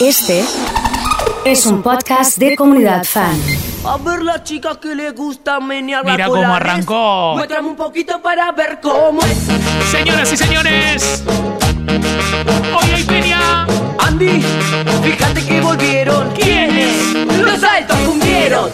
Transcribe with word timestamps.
Este 0.00 0.44
es 1.44 1.66
un 1.66 1.82
podcast 1.82 2.38
de 2.38 2.54
comunidad 2.54 3.02
fan. 3.02 3.36
A 3.84 3.96
ver 3.96 4.22
la 4.22 4.44
chica 4.44 4.78
que 4.80 4.94
le 4.94 5.10
gusta 5.10 5.58
menear 5.58 6.04
Mira 6.04 6.26
cómo 6.28 6.54
arrancó. 6.54 7.34
Muéstrame 7.34 7.68
un 7.68 7.76
poquito 7.76 8.22
para 8.22 8.52
ver 8.52 8.78
cómo 8.80 9.20
es. 9.22 9.38
Señoras 9.90 10.32
y 10.32 10.36
señores, 10.36 11.24
hoy 12.80 12.90
hay 12.94 13.02
peña. 13.02 13.66
Andy, 13.98 14.40
fíjate 15.02 15.44
que 15.44 15.60
volvieron. 15.60 16.30
¿Quiénes? 16.30 17.14
Los 17.36 17.62
altos 17.64 17.96
cumbieron. 18.06 18.70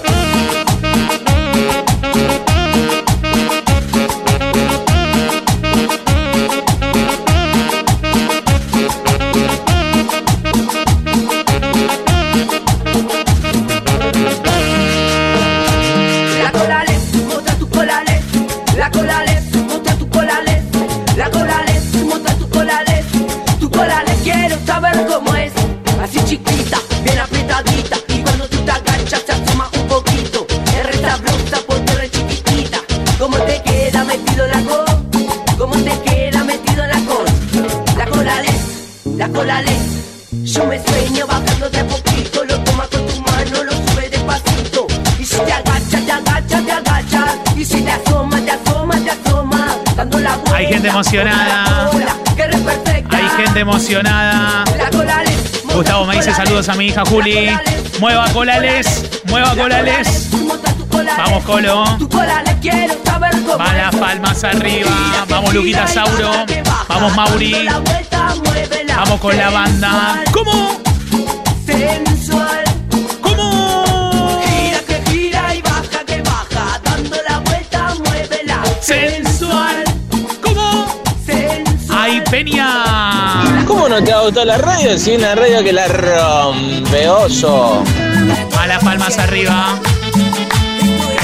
La 39.44 39.61
colales. 39.61 39.83
Yo 40.42 40.66
me 40.66 40.83
sueño 40.83 41.27
bajando 41.27 41.69
de 41.70 41.80
a 41.80 41.86
poquito. 41.86 42.44
Lo 42.44 42.58
toma 42.61 42.86
con 42.89 43.06
tu 43.06 43.20
mano, 43.20 43.64
lo 43.64 43.72
sube 43.72 44.08
despacito. 44.11 44.86
Y 45.19 45.25
si 45.25 45.36
te 45.36 45.53
agachas, 45.53 46.06
te 46.06 46.12
agachas, 46.12 46.67
te 46.67 46.73
agachas. 46.73 47.56
Y 47.56 47.64
si 47.64 47.83
te 47.83 47.91
asomas, 47.91 48.45
te 48.45 48.51
asomas, 48.51 49.05
te 49.05 49.11
asomas. 49.11 49.97
Dando 49.97 50.19
la 50.19 50.36
vuelta. 50.36 50.56
Hay 50.56 50.67
gente 50.67 50.89
emocionada. 50.89 51.91
cola. 51.91 52.17
Hay 53.11 53.28
gente 53.45 53.61
emocionada. 53.61 54.64
La. 54.77 55.75
Gustavo 55.75 56.05
me 56.06 56.17
dice 56.17 56.33
saludos 56.33 56.69
a 56.69 56.75
mi 56.75 56.86
hija 56.86 57.05
Juli. 57.05 57.51
Mueva 58.01 58.29
colales, 58.33 59.20
mueva 59.25 59.55
colales. 59.55 60.31
Vamos, 61.17 61.45
Colo. 61.45 61.84
Tu 61.98 62.08
colales 62.08 62.55
quiero 62.61 62.95
saber 63.05 63.33
cómo 63.33 63.58
Va 63.58 63.73
las 63.75 63.95
palmas 63.95 64.42
arriba. 64.45 64.91
Vamos, 65.29 65.53
Luquita 65.53 65.86
Sauro. 65.86 66.33
Vamos, 66.89 67.14
Mauri. 67.14 67.69
Vamos 68.97 69.20
con 69.20 69.37
la 69.37 69.50
banda. 69.50 70.25
¿Cómo? 70.33 70.81
Sensual. 71.67 72.64
¿Cómo? 73.20 74.41
Gira 74.45 74.81
que 74.86 75.11
gira 75.11 75.55
y 75.55 75.62
baja 75.62 76.05
que 76.06 76.23
baja. 76.23 76.81
Dando 76.84 77.17
la 77.28 77.39
vuelta, 77.41 77.95
muévela. 78.05 78.62
Sensual. 78.81 79.84
¿Cómo? 80.42 80.86
Sensual. 81.27 81.98
Hay 81.98 82.20
peña. 82.31 83.64
¿Cómo 83.67 83.89
no 83.89 84.03
te 84.03 84.12
ha 84.12 84.20
gustado 84.20 84.47
la 84.47 84.59
radio? 84.59 84.97
Si 84.97 85.17
una 85.17 85.34
radio 85.34 85.62
que 85.64 85.73
la 85.73 85.89
rompe, 85.89 87.08
oso. 87.08 87.83
A 88.58 88.67
las 88.67 88.83
palmas 88.83 89.19
arriba. 89.19 89.75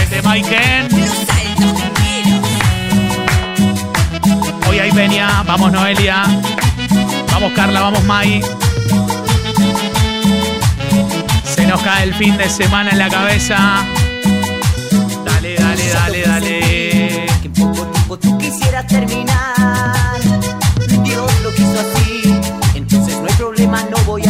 Es 0.02 0.10
de 0.10 0.22
Maiken. 0.22 0.88
Hoy 4.68 4.78
hay 4.78 4.90
peña. 4.92 5.42
Vamos, 5.46 5.70
Noelia. 5.72 6.24
Vamos, 7.41 7.56
Carla. 7.56 7.80
Vamos, 7.80 8.05
Mai. 8.05 8.42
Se 11.42 11.66
nos 11.66 11.80
cae 11.80 12.05
el 12.05 12.14
fin 12.14 12.36
de 12.36 12.50
semana 12.50 12.91
en 12.91 12.98
la 12.98 13.08
cabeza. 13.08 13.83
Dale, 15.24 15.55
dale, 15.56 15.88
dale, 15.88 16.22
dale. 16.22 17.27
Que 17.40 17.46
en 17.46 17.52
poco 17.55 17.86
tiempo 17.86 18.18
tú 18.18 18.36
quisieras 18.36 18.86
terminar. 18.86 20.20
Dios 21.02 21.33
lo 21.42 21.51
quiso 21.55 21.80
así, 21.80 22.40
entonces 22.74 23.17
no 23.17 23.27
hay 23.27 23.34
problema, 23.34 23.83
no 23.84 23.96
voy 24.05 24.27
a 24.27 24.30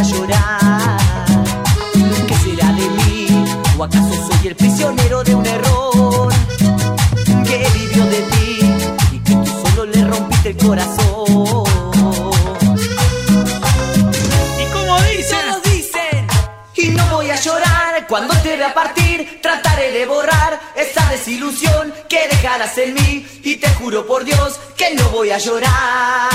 desilusión 21.31 21.95
que 22.09 22.27
dejarás 22.29 22.77
en 22.79 22.95
mí 22.95 23.25
y 23.45 23.57
te 23.57 23.69
juro 23.75 24.05
por 24.05 24.25
Dios 24.25 24.59
que 24.77 24.95
no 24.97 25.09
voy 25.11 25.31
a 25.31 25.39
llorar. 25.39 25.71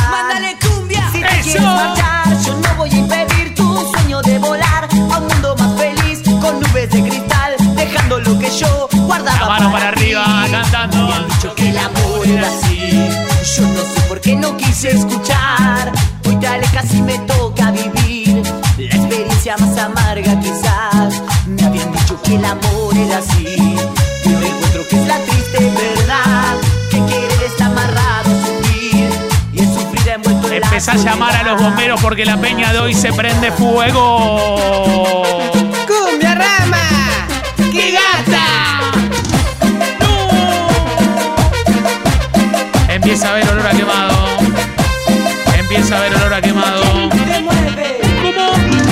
Mándale 0.10 0.56
cumbia. 0.62 1.10
Si 1.12 1.20
te 1.20 1.28
¡Eso! 1.28 1.42
quieres 1.44 1.64
marchar, 1.64 2.42
yo 2.46 2.56
no 2.56 2.76
voy 2.78 2.90
a 2.90 2.96
impedir 2.96 3.56
tu 3.56 3.92
sueño 3.92 4.22
de 4.22 4.40
volar 4.40 4.88
a 5.12 5.18
un 5.18 5.28
mundo 5.28 5.56
más 5.58 5.78
feliz 5.78 6.22
con 6.40 6.62
nubes 6.62 6.90
de 6.92 7.02
cristal, 7.02 7.56
dejando 7.76 8.20
lo 8.22 8.40
que 8.40 8.50
yo 8.50 8.88
guardaba. 9.06 9.40
La 9.40 9.48
mano 9.48 9.72
para 9.74 9.92
ti. 9.92 9.98
arriba, 9.98 10.46
cantando. 10.50 11.08
Me 11.08 11.14
han 11.14 11.28
dicho 11.28 11.56
que 11.56 11.70
el 11.70 11.78
amor 11.78 12.28
era 12.28 12.48
así. 12.48 13.10
Yo 13.58 13.62
no 13.64 13.82
sé 13.82 14.02
por 14.08 14.22
qué 14.22 14.36
no 14.38 14.56
quise 14.56 14.92
escuchar. 14.92 15.92
Hoy 16.26 16.38
te 16.38 16.48
alejas 16.48 16.94
y 16.94 17.02
me 17.02 17.20
toca 17.20 17.72
vivir 17.72 18.44
la 18.78 18.96
experiencia 18.96 19.58
más 19.58 19.78
amarga 19.78 20.40
quizás. 20.40 21.22
Me 21.48 21.66
habían 21.66 21.92
dicho 21.92 22.22
que 22.22 22.36
el 22.36 22.46
amor 22.46 22.96
era 22.98 23.18
así. 23.18 23.65
A 30.96 30.98
llamar 30.98 31.36
a 31.36 31.44
los 31.44 31.62
bomberos 31.62 32.00
porque 32.02 32.24
la 32.26 32.38
peña 32.38 32.72
de 32.72 32.80
hoy 32.80 32.94
se 32.94 33.12
prende 33.12 33.52
fuego. 33.52 34.56
¡Cumbia 35.86 36.36
rama! 36.36 37.28
¡Qué 37.72 37.92
gata! 37.92 38.46
Empieza 42.88 43.32
a 43.32 43.34
ver 43.34 43.50
olor 43.50 43.68
a 43.68 43.72
quemado. 43.72 44.16
Empieza 45.58 45.98
a 45.98 46.00
ver 46.02 46.16
olor 46.16 46.34
a 46.34 46.42
quemado. 46.42 46.86
Mueve. 47.44 48.00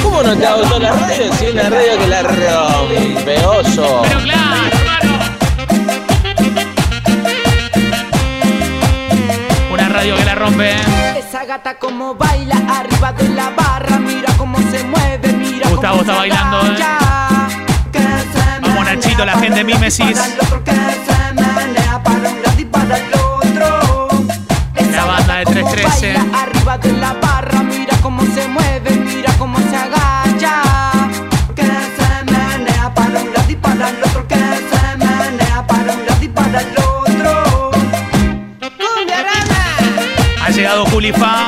¿Cómo 0.03 0.23
no 0.23 0.35
te 0.35 0.45
ha 0.45 0.55
gustado 0.55 0.79
la 0.79 0.91
radio? 0.91 1.33
Si 1.33 1.45
una 1.47 1.69
radio 1.69 1.97
que 1.99 2.07
la 2.07 2.21
rompe, 2.23 3.37
oso. 3.45 4.01
Pero 4.03 4.19
claro, 4.19 4.67
hermano. 4.67 5.19
Una 9.71 9.89
radio 9.89 10.15
que 10.17 10.25
la 10.25 10.35
rompe. 10.35 10.73
Esa 10.73 10.92
gata 11.53 11.77
como 11.77 12.15
baila 12.15 12.55
arriba 12.67 13.13
de 13.13 13.29
la 13.29 13.51
barra, 13.51 13.99
mira 13.99 14.33
cómo 14.39 14.57
se 14.71 14.83
mueve, 14.85 15.33
mira 15.33 15.69
Gustavo 15.69 16.01
está 16.01 16.15
bailando, 16.15 16.57
¿eh? 16.65 16.79
Vamos, 18.59 18.85
Nachito, 18.85 19.23
la 19.23 19.37
gente. 19.37 19.63
Esa 24.75 24.91
La 24.97 25.05
banda 25.05 25.35
de 25.37 25.45
gata 25.45 25.53
como 25.53 25.69
313. 25.69 26.13
baila 26.13 26.39
arriba 26.41 26.77
de 26.79 26.93
la 26.93 27.13
barra, 27.13 27.59
mira 27.61 27.95
cómo 28.01 28.23
se 28.33 28.47
mueve, 28.47 28.89
mira 28.95 29.31
cómo 29.37 29.59
se 29.59 29.75
agacha. 29.75 30.55
Que 31.55 31.65
se 31.65 32.31
menea 32.31 32.91
para 32.95 33.19
un 33.21 33.31
lado 33.31 33.51
y 33.51 33.55
para 33.55 33.89
el 33.89 34.03
otro, 34.03 34.27
que 34.27 34.35
se 34.35 34.97
menea 34.97 35.67
para 35.67 35.93
un 35.93 36.05
lado 36.07 36.23
y 36.23 36.27
para 36.29 36.61
el 36.61 36.75
otro. 36.79 37.71
Ha 40.43 40.49
llegado 40.49 40.85
Julifa. 40.87 41.42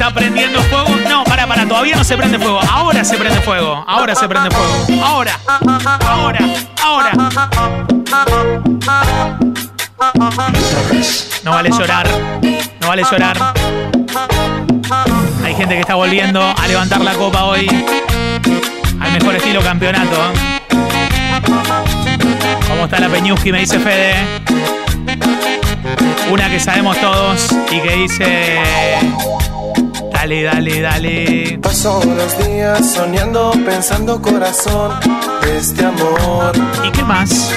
Está 0.00 0.14
prendiendo 0.14 0.62
fuego. 0.62 0.96
No, 1.10 1.24
para, 1.24 1.46
para, 1.46 1.68
todavía 1.68 1.94
no 1.94 2.04
se 2.04 2.16
prende 2.16 2.38
fuego. 2.38 2.58
Ahora 2.58 3.04
se 3.04 3.18
prende 3.18 3.38
fuego. 3.42 3.84
Ahora 3.86 4.14
se 4.14 4.26
prende 4.26 4.50
fuego. 4.50 5.04
Ahora. 5.04 5.38
Ahora. 6.08 6.38
Ahora. 6.82 7.12
No 11.44 11.50
vale 11.50 11.70
llorar. 11.70 12.08
No 12.80 12.88
vale 12.88 13.02
llorar. 13.10 13.52
Hay 15.44 15.54
gente 15.54 15.74
que 15.74 15.80
está 15.80 15.96
volviendo 15.96 16.42
a 16.42 16.66
levantar 16.66 17.02
la 17.02 17.12
copa 17.12 17.44
hoy. 17.44 17.66
Al 19.00 19.12
mejor 19.12 19.34
estilo 19.34 19.60
campeonato. 19.60 20.16
¿Cómo 22.68 22.84
está 22.84 23.00
la 23.00 23.10
Peñuski? 23.10 23.52
Me 23.52 23.58
dice 23.60 23.78
Fede. 23.78 24.14
Una 26.30 26.48
que 26.48 26.58
sabemos 26.58 26.98
todos 26.98 27.54
y 27.70 27.80
que 27.80 27.96
dice. 27.96 28.60
Dale, 30.20 30.42
dale, 30.42 30.82
dale. 30.82 31.58
Paso 31.62 31.98
los 32.04 32.46
días 32.46 32.92
soñando, 32.92 33.52
pensando 33.64 34.20
corazón 34.20 34.92
este 35.56 35.82
amor 35.82 36.52
¿Y 36.86 36.90
qué 36.90 37.02
más? 37.04 37.54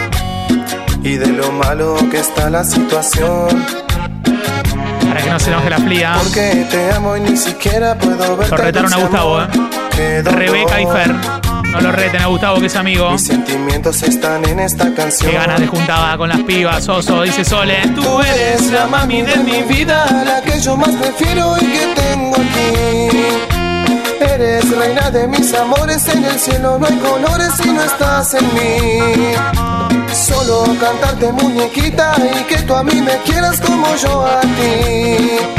y 1.04 1.18
de 1.18 1.28
lo 1.28 1.52
malo 1.52 1.98
que 2.10 2.20
está 2.20 2.50
la 2.50 2.64
situación. 2.64 3.66
Para 5.10 5.22
que 5.22 5.30
no 5.30 5.40
se 5.42 5.50
enoje 5.50 5.70
la 5.72 5.78
flia. 5.78 6.14
Porque 6.24 6.66
te 6.72 6.92
amo 6.94 7.18
y 7.18 7.20
ni 7.20 7.36
siquiera 7.36 7.98
puedo 7.98 8.38
ver. 8.38 8.50
Lo 8.50 8.56
retaron 8.56 8.94
a 8.94 8.98
Gustavo, 8.98 9.42
¿eh? 9.42 10.22
Rebeca 10.24 10.80
y 10.80 10.86
Fer. 10.86 11.43
No 11.74 11.82
lo 11.82 11.92
reten 11.92 12.22
a 12.22 12.28
Gustavo, 12.28 12.60
que 12.60 12.68
es 12.68 12.76
amigo. 12.76 13.10
Mis 13.10 13.26
sentimientos 13.26 14.04
están 14.04 14.48
en 14.48 14.60
esta 14.60 14.94
canción. 14.94 15.32
Qué 15.32 15.38
ganas 15.38 15.60
de 15.60 15.66
juntada 15.66 16.16
con 16.18 16.30
las 16.30 16.42
pibas, 16.42 16.88
Oso, 16.88 17.24
dice 17.24 17.44
Sole. 17.44 17.82
Tú 17.96 18.20
eres 18.22 18.72
la 18.72 18.86
mami 18.86 19.24
de 19.24 19.38
mi 19.38 19.64
vida, 19.64 20.06
la 20.24 20.40
que 20.42 20.60
yo 20.60 20.78
más 20.78 20.92
prefiero 20.92 21.56
y 21.60 21.66
que 21.66 21.94
tengo 21.96 22.36
aquí. 22.36 23.18
Eres 24.24 24.70
reina 24.70 25.10
de 25.10 25.28
mis 25.28 25.52
amores, 25.56 26.08
en 26.10 26.24
el 26.24 26.40
cielo 26.40 26.78
no 26.78 26.86
hay 26.86 26.98
colores 26.98 27.52
si 27.60 27.70
no 27.70 27.84
estás 27.84 28.36
en 28.36 28.46
mí. 28.54 29.34
Solo 30.14 30.66
cantarte 30.80 31.32
muñequita 31.32 32.14
y 32.40 32.44
que 32.44 32.58
tú 32.62 32.76
a 32.76 32.84
mí 32.84 33.02
me 33.02 33.18
quieras 33.24 33.60
como 33.60 33.96
yo 33.96 34.26
a 34.28 34.42
ti. 34.42 35.53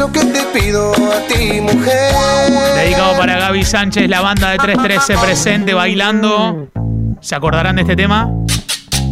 Lo 0.00 0.10
que 0.10 0.24
te 0.24 0.42
pido 0.58 0.92
a 0.92 1.20
ti, 1.28 1.60
mujer. 1.60 2.14
Dedicado 2.74 3.18
para 3.18 3.38
Gaby 3.38 3.64
Sánchez, 3.64 4.08
la 4.08 4.22
banda 4.22 4.48
de 4.48 4.56
313 4.56 5.18
presente 5.18 5.74
bailando. 5.74 6.68
¿Se 7.20 7.34
acordarán 7.34 7.76
de 7.76 7.82
este 7.82 7.96
tema? 7.96 8.30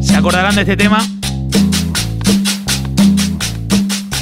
¿Se 0.00 0.17
acordarán 0.17 0.55
de 0.55 0.62
este 0.62 0.79
tema? 0.79 1.06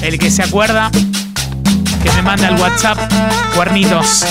El 0.03 0.19
que 0.19 0.29
se 0.29 0.43
acuerda, 0.43 0.91
que 0.91 2.11
me 2.17 2.23
manda 2.23 2.49
al 2.49 2.61
WhatsApp 2.61 2.99
cuernitos. 3.55 4.27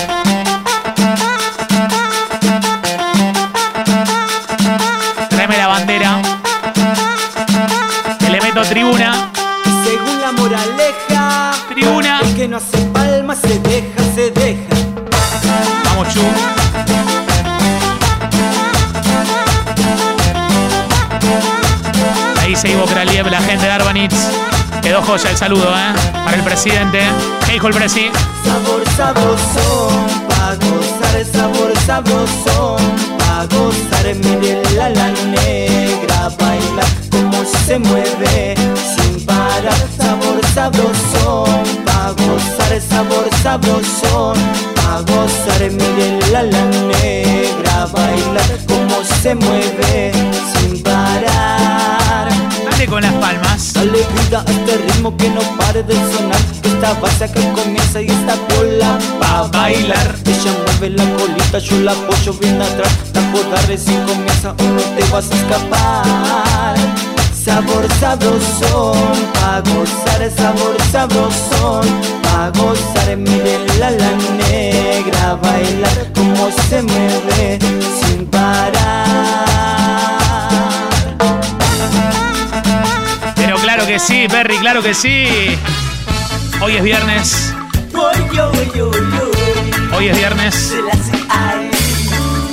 Tráeme 5.30 5.56
la 5.56 5.68
bandera. 5.68 6.20
Que 8.18 8.28
le 8.28 8.42
meto 8.42 8.60
tribuna. 8.60 9.32
Según 9.84 10.20
la 10.20 10.32
moraleja, 10.32 10.75
se 13.40 13.58
deja, 13.60 14.14
se 14.14 14.30
deja. 14.30 14.74
Vamos, 15.84 16.12
Chu. 16.12 16.20
Ahí 22.40 22.56
se 22.56 22.70
Ivo 22.70 22.84
Kraliev, 22.86 23.26
la 23.30 23.40
gente 23.40 23.66
de 23.66 23.72
Arbanitz. 23.72 24.14
Quedó 24.82 25.02
joya 25.02 25.30
el 25.30 25.36
saludo, 25.36 25.68
¿eh? 25.76 25.92
Para 26.24 26.36
el 26.36 26.42
presidente. 26.42 27.00
¿Qué 27.44 27.54
dijo 27.54 27.68
el 27.68 27.74
presi? 27.74 28.10
Sabor 28.44 28.84
sabrosón, 28.96 30.06
pa' 30.28 30.54
gozar 30.54 31.24
sabor 31.32 31.72
sabrosón, 31.84 32.78
Dale 54.36 54.44
vida 54.44 54.44
a 54.46 54.50
este 54.50 54.76
ritmo 54.78 55.16
que 55.16 55.30
no 55.30 55.40
pare 55.56 55.82
de 55.82 55.94
sonar. 55.94 56.40
Esta 56.62 56.92
base 57.00 57.30
que 57.32 57.40
comienza 57.52 58.00
y 58.02 58.06
esta 58.06 58.34
bola 58.50 58.98
pa' 59.20 59.48
bailar. 59.48 60.14
Ella 60.24 60.52
mueve 60.64 60.90
la 60.90 61.04
colita, 61.16 61.58
yo 61.58 61.80
la 61.80 61.92
apoyo 61.92 62.32
bien 62.34 62.60
atrás. 62.60 62.92
La 63.14 63.20
puedo 63.32 63.56
recién 63.66 64.04
comienza 64.04 64.50
o 64.50 64.62
no 64.62 64.82
te 64.82 65.04
vas 65.10 65.30
a 65.30 65.34
escapar. 65.34 66.76
Sabor 67.32 67.86
sabrosón, 68.00 69.16
pa' 69.34 69.60
gozar 69.60 70.30
sabor 70.36 70.76
sabrosón 70.90 71.86
Pa' 72.22 72.50
gozar, 72.58 73.16
mire 73.16 73.60
la 73.78 73.92
la 73.92 74.10
negra 74.36 75.38
Bailar 75.40 76.12
como 76.12 76.50
se 76.68 76.82
mueve 76.82 77.58
sin 78.00 78.26
parar 78.26 80.15
claro 83.86 84.00
que 84.00 84.04
sí, 84.04 84.26
Perry, 84.28 84.58
claro 84.58 84.82
que 84.82 84.94
sí. 84.94 85.56
Hoy 86.60 86.76
es 86.76 86.82
viernes. 86.82 87.54
Oy, 87.94 88.38
oy, 88.38 88.80
oy, 88.80 88.80
oy. 88.80 89.96
Hoy 89.96 90.08
es 90.08 90.16
viernes. 90.16 90.54
se 90.54 90.82
las 90.82 90.98
hay. 91.28 91.70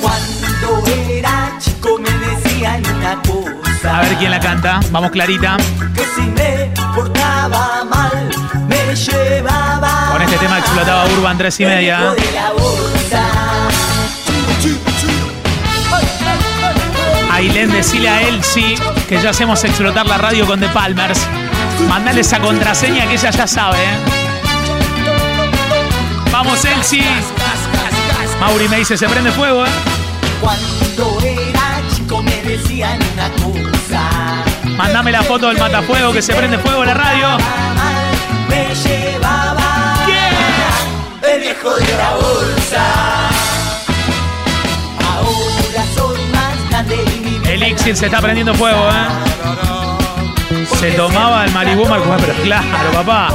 Cuando 0.00 0.86
era 1.10 1.52
chico 1.58 1.98
me 1.98 2.10
decían 2.10 2.82
una 2.96 3.20
cosa. 3.22 3.98
A 3.98 4.02
ver 4.02 4.16
quién 4.16 4.30
la 4.30 4.38
canta. 4.38 4.80
Vamos, 4.92 5.10
Clarita. 5.10 5.56
Que 5.94 6.04
si 6.14 6.20
me 6.22 6.72
portaba 6.94 7.84
mal, 7.84 8.30
me 8.68 8.94
llevaba. 8.94 10.10
Con 10.12 10.22
este 10.22 10.36
tema 10.38 10.58
explotaba 10.60 11.04
Urban 11.06 11.36
3 11.36 11.60
y 11.60 11.64
media. 11.64 12.14
Ailén, 17.32 17.72
decile 17.72 18.08
a 18.08 18.22
Elsie 18.22 18.93
que 19.08 19.20
ya 19.20 19.30
hacemos 19.30 19.62
explotar 19.64 20.06
la 20.06 20.18
radio 20.18 20.46
con 20.46 20.60
The 20.60 20.68
Palmers. 20.68 21.26
Mandale 21.88 22.20
esa 22.20 22.40
contraseña 22.40 23.06
que 23.06 23.14
ella 23.14 23.30
ya 23.30 23.46
sabe. 23.46 23.78
¿eh? 23.78 23.98
Vamos, 26.30 26.64
Elsie. 26.64 27.04
Mauri 28.40 28.68
me 28.68 28.78
dice, 28.78 28.96
se 28.96 29.08
prende 29.08 29.30
fuego, 29.32 29.64
¿eh? 29.64 29.70
Cuando 30.40 31.18
era 31.22 31.80
chico 31.94 32.22
me 32.22 32.42
decían 32.42 32.98
una 33.14 33.28
cosa. 33.30 34.44
Mándame 34.76 35.12
la 35.12 35.22
foto 35.22 35.48
del 35.48 35.58
matafuego 35.58 36.12
que 36.12 36.22
se 36.22 36.34
prende 36.34 36.58
fuego 36.58 36.82
en 36.82 36.88
la 36.88 36.94
radio. 36.94 37.38
Me 38.48 38.74
llevaba. 38.74 39.96
El 41.22 41.40
viejo 41.40 41.70
de 41.74 41.96
la 41.96 42.14
bolsa. 42.14 42.84
Ahora 45.08 45.84
soy 45.94 46.20
más 46.32 46.70
grande 46.70 46.96
y 46.96 47.23
Elixir 47.54 47.96
se 47.96 48.06
está 48.06 48.20
prendiendo 48.20 48.52
fuego, 48.54 48.88
¿eh? 48.88 50.66
Se 50.80 50.90
tomaba 50.92 51.44
el 51.44 51.52
Malibú 51.52 51.86
Marcos, 51.86 52.08
pero 52.20 52.34
claro, 52.42 52.90
papá. 52.92 53.28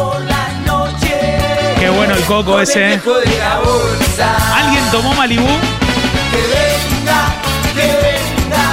Qué 1.80 1.90
bueno 1.90 2.14
el 2.14 2.24
coco 2.26 2.60
ese, 2.60 2.96
¿eh? 2.96 3.02
¿Alguien 4.56 4.84
tomó 4.92 5.14
Malibú? 5.14 5.48
Que 5.48 6.42
venga, 6.54 7.34
que 7.74 7.88
venga 8.04 8.66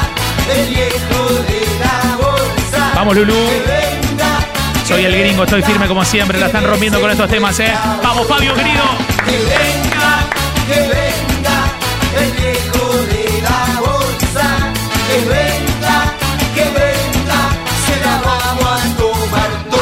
el 0.53 0.69
viejo 0.69 1.33
de 1.47 1.61
la 1.79 2.17
bolsa. 2.17 2.93
Vamos, 2.97 3.15
venga, 3.15 4.41
Soy 4.85 5.05
el 5.05 5.17
gringo, 5.17 5.45
estoy 5.45 5.63
firme 5.63 5.87
como 5.87 6.05
siempre. 6.05 6.41
La 6.41 6.47
están 6.47 6.65
rompiendo 6.65 7.01
con 7.01 7.09
estos 7.09 7.31
temas, 7.31 7.59
¿eh? 7.61 7.73
Vamos, 8.03 8.27
Fabio, 8.27 8.53
querido. 8.53 8.83
que 9.25 9.39
venga, 9.39 10.27
que 10.67 10.81
venga 10.81 11.57
el 12.21 12.33
viejo 12.33 12.56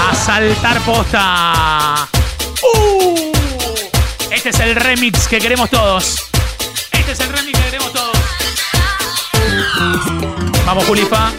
a 0.01 0.15
saltar 0.15 0.81
posta. 0.83 2.09
¡Uh! 2.63 3.33
Este 4.31 4.51
es 4.51 4.61
el 4.61 4.77
remix 4.77 5.27
que 5.27 5.39
queremos 5.39 5.71
todos. 5.71 6.17
Este 6.93 7.13
es 7.13 7.21
el 7.21 7.29
remix 7.31 7.59
que 7.59 7.65
queremos 7.65 7.93
todos. 7.93 8.17
Vamos, 10.67 10.85
Julifa. 10.85 11.33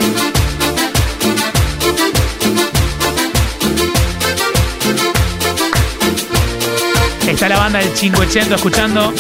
Está 7.28 7.50
la 7.50 7.58
banda 7.58 7.80
del 7.80 7.92
580 7.94 8.56
escuchando. 8.56 9.14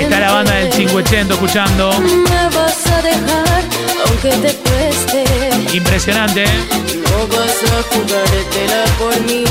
Está 0.00 0.20
la 0.20 0.32
banda 0.32 0.54
del 0.54 0.70
580 0.70 1.34
escuchando. 1.34 1.92
Me 2.00 2.56
vas 2.56 2.86
a 2.86 3.02
dejar, 3.02 3.62
aunque 4.06 4.30
te 4.30 4.54
cueste. 4.56 5.76
Impresionante, 5.76 6.44
¿eh? 6.44 6.64
No 7.10 7.26
vas 7.26 7.62
a 7.64 7.82
jugártela 7.94 8.84
por 8.98 9.20
mí. 9.22 9.44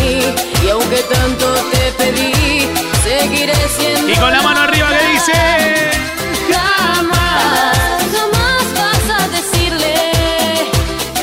Y 0.63 0.70
aunque 0.70 0.98
tanto 1.03 1.53
te 1.72 1.91
pedí, 1.98 2.67
seguiré 3.03 3.53
siendo. 3.77 4.10
Y 4.10 4.15
con 4.15 4.32
la 4.32 4.41
mano 4.41 4.62
arriba 4.62 4.88
que 4.89 5.12
dice. 5.12 5.91
Jamás, 6.51 7.77
jamás 8.15 8.65
vas 8.75 9.22
a 9.22 9.27
decirle. 9.27 9.96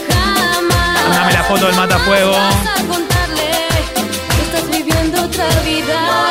Jamás. 0.08 1.16
Dame 1.16 1.32
la 1.32 1.44
foto 1.44 1.66
del 1.66 1.76
matafuego. 1.76 2.32
Vas 2.32 2.78
a 2.78 2.82
contarle 2.84 3.50
que 4.36 4.42
estás 4.42 4.70
viviendo 4.70 5.22
otra 5.22 5.48
vida. 5.64 6.23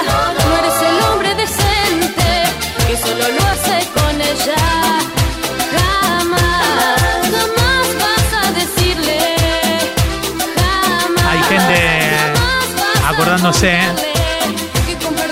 acordándose 13.07 13.71
¿eh? 13.71 13.81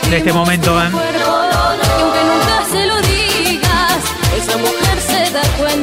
de 0.10 0.18
este 0.18 0.34
momento, 0.34 0.82
¿eh? 0.82 0.90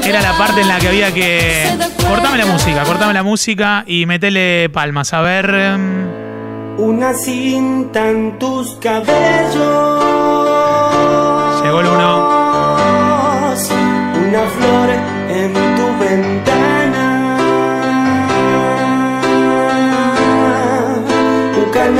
Era 0.04 0.22
la 0.22 0.38
parte 0.38 0.62
en 0.62 0.68
la 0.68 0.78
que 0.78 0.88
había 0.88 1.12
que. 1.12 1.66
Cortame 2.08 2.38
la 2.38 2.46
música, 2.46 2.82
cortame 2.84 3.12
la 3.12 3.22
música 3.22 3.84
y 3.86 4.06
metele 4.06 4.70
palmas. 4.70 5.12
A 5.12 5.20
ver. 5.20 5.50
Em, 5.54 6.06
Una 6.78 7.12
cinta 7.12 8.08
en 8.08 8.38
tus 8.38 8.76
cabellos. 8.76 9.52
Llegó 11.62 11.80
el 11.80 11.86
uno. 11.86 12.37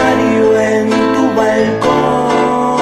En 0.01 0.91
tu 0.91 1.25
balcón. 1.35 2.79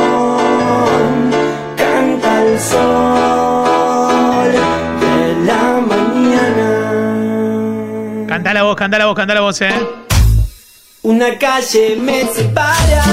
Canta 1.76 2.42
el 2.42 2.60
sol 2.60 4.52
de 5.00 5.16
la 5.44 5.62
mañana. 5.92 6.68
Cantá 8.28 8.52
la 8.54 8.62
voz, 8.64 8.76
cantá 8.76 8.98
la 8.98 9.06
voz, 9.06 9.16
cantá 9.16 9.34
la 9.34 9.40
voz, 9.40 9.60
eh. 9.62 9.74
Una 11.02 11.38
calle 11.38 11.96
me 12.00 12.24
separa 12.26 13.04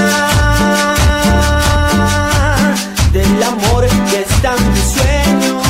del 3.12 3.44
amor 3.44 3.86
que 4.10 4.22
está 4.22 4.56
en 4.58 4.74
mi 4.74 4.80
sueño. 4.96 5.62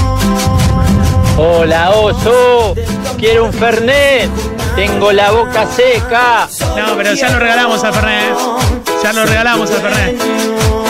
Hola, 1.37 1.91
oso. 1.91 2.73
Quiero 3.17 3.45
un 3.45 3.53
Fernet. 3.53 4.52
Tengo 4.75 5.11
la 5.11 5.31
boca 5.31 5.65
seca. 5.67 6.47
No, 6.75 6.95
pero 6.97 7.13
ya 7.13 7.29
lo 7.29 7.39
regalamos 7.39 7.83
al 7.83 7.93
Fernet. 7.93 8.31
eh. 8.31 8.81
Ya 9.03 9.13
lo 9.13 9.25
regalamos 9.25 9.69
al 9.71 9.81
Fernet. 9.81 10.82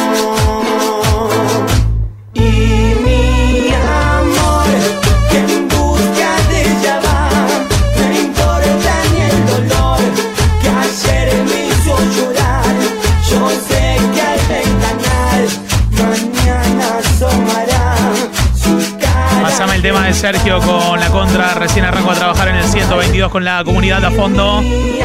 Tema 19.84 20.06
de 20.06 20.14
Sergio 20.14 20.62
con 20.62 20.98
la 20.98 21.10
contra. 21.10 21.54
Recién 21.56 21.84
arranco 21.84 22.12
a 22.12 22.14
trabajar 22.16 22.48
en 22.48 22.56
el 22.56 22.64
122 22.64 23.30
con 23.30 23.44
la 23.44 23.66
comunidad 23.66 24.04
a 24.06 24.12
fondo. 24.12 24.64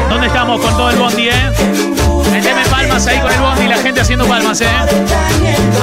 ¿Dónde 0.09 0.27
estamos 0.27 0.61
con 0.61 0.71
todo 0.77 0.89
el 0.89 0.95
bondi, 0.95 1.27
eh? 1.27 1.51
Meteme 2.31 2.63
palmas 2.71 3.05
ahí 3.05 3.19
con 3.19 3.29
el 3.29 3.41
bondi, 3.41 3.67
la 3.67 3.77
gente 3.79 3.99
haciendo 3.99 4.25
palmas, 4.25 4.61
eh. 4.61 4.67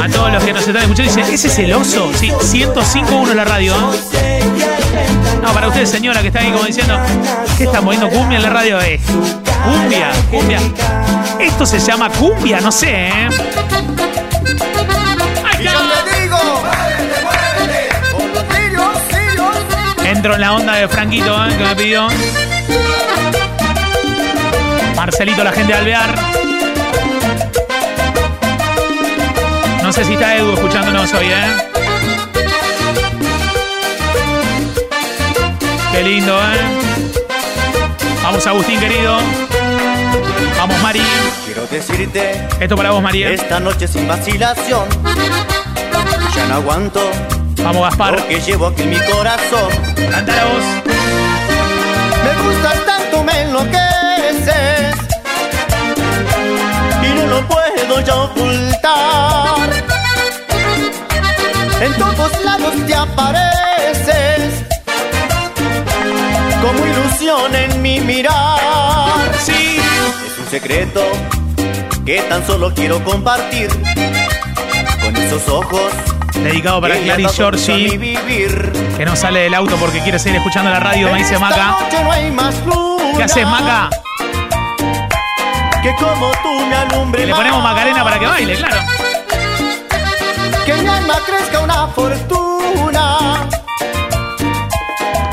A 0.02 0.08
todos 0.08 0.32
los 0.32 0.42
que 0.42 0.54
nos 0.54 0.66
están 0.66 0.82
escuchando. 0.82 1.12
Dicen, 1.12 1.34
¿ese 1.34 1.48
es 1.48 1.58
el 1.58 1.74
oso? 1.74 2.10
Sí, 2.14 2.30
105.1 2.30 3.32
en 3.32 3.36
la 3.36 3.44
radio. 3.44 3.74
¿eh? 4.14 4.40
No, 5.42 5.52
para 5.52 5.68
usted, 5.68 5.84
señora, 5.84 6.22
que 6.22 6.28
está 6.28 6.40
ahí 6.40 6.50
como 6.50 6.64
diciendo, 6.64 6.98
¿qué 7.58 7.64
están 7.64 7.84
poniendo 7.84 8.08
cumbia 8.08 8.38
en 8.38 8.44
la 8.44 8.50
radio? 8.50 8.80
Eh, 8.80 8.98
cumbia, 9.62 10.10
cumbia. 10.30 10.58
Esto 11.38 11.66
se 11.66 11.80
llama 11.80 12.08
cumbia, 12.08 12.62
no 12.62 12.72
sé, 12.72 13.08
¿eh? 13.08 13.28
En 20.36 20.42
la 20.42 20.52
onda 20.52 20.74
de 20.74 20.86
Franquito, 20.86 21.34
¿eh? 21.46 21.56
que 21.56 21.64
me 21.64 21.74
pidió. 21.74 22.08
Marcelito, 24.94 25.42
la 25.42 25.50
gente 25.50 25.72
de 25.72 25.78
Alvear. 25.78 26.14
No 29.82 29.90
sé 29.94 30.04
si 30.04 30.12
está 30.12 30.36
Edu 30.36 30.52
escuchándonos 30.52 31.10
hoy, 31.14 31.28
¿eh? 31.28 31.56
Qué 35.90 36.02
lindo, 36.02 36.38
¿eh? 36.38 36.60
Vamos, 38.22 38.46
Agustín, 38.46 38.78
querido. 38.78 39.16
Vamos, 40.58 40.82
Mari. 40.82 41.00
Quiero 41.46 41.66
decirte 41.66 42.46
Esto 42.60 42.76
para 42.76 42.90
vos, 42.90 43.02
María. 43.02 43.30
esta 43.30 43.58
noche 43.58 43.88
sin 43.88 44.06
vacilación. 44.06 44.86
Ya 46.36 46.46
no 46.48 46.56
aguanto 46.56 47.10
Vamos, 47.62 47.82
Gaspar. 47.82 48.20
lo 48.20 48.28
que 48.28 48.40
llevo 48.40 48.66
aquí 48.66 48.82
en 48.82 48.90
mi 48.90 49.00
corazón. 49.00 49.70
Canta 50.10 50.34
la 50.34 50.44
voz. 50.44 50.64
Me 52.24 52.42
gustas 52.42 52.86
tanto, 52.86 53.22
me 53.24 53.42
enloqueces. 53.42 54.96
Y 57.02 57.08
no 57.14 57.26
lo 57.26 57.48
puedo 57.48 58.00
ya 58.00 58.14
ocultar. 58.14 59.70
En 61.80 61.92
todos 61.94 62.44
lados 62.44 62.74
te 62.86 62.94
apareces. 62.94 64.64
Como 66.62 66.86
ilusión 66.86 67.54
en 67.54 67.82
mi 67.82 68.00
mirar. 68.00 69.32
Sí. 69.44 69.78
Es 69.78 70.38
un 70.38 70.50
secreto 70.50 71.02
que 72.04 72.22
tan 72.22 72.46
solo 72.46 72.72
quiero 72.72 73.02
compartir. 73.04 73.68
Ojos. 75.32 75.92
Dedicado 76.34 76.80
para 76.80 76.96
Clary 76.96 77.26
Giorgi, 77.26 78.16
que 78.96 79.04
no 79.04 79.16
sale 79.16 79.40
del 79.40 79.54
auto 79.54 79.74
porque 79.76 80.00
quiere 80.00 80.20
seguir 80.20 80.36
escuchando 80.36 80.70
la 80.70 80.78
radio, 80.78 81.10
me 81.10 81.18
dice 81.18 81.36
Maca. 81.38 81.76
no 82.64 82.96
¿Qué 83.16 83.22
haces, 83.24 83.44
Maca? 83.44 83.90
Que 85.82 85.94
como 85.96 86.30
tú 86.42 86.66
me 86.66 86.76
alumbre 86.76 87.26
le 87.26 87.34
ponemos. 87.34 87.62
Macarena 87.62 88.04
para 88.04 88.18
que 88.20 88.26
baile, 88.26 88.54
claro. 88.54 88.76
Que 90.64 90.74
mi 90.74 90.88
alma 90.88 91.14
crezca 91.26 91.60
una 91.60 91.86
fortuna 91.88 93.48